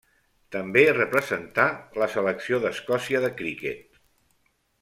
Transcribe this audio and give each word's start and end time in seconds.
També 0.53 0.85
representà 0.95 1.67
la 2.03 2.09
selecció 2.15 2.61
d'Escòcia 2.65 3.25
de 3.27 3.33
criquet. 3.43 4.01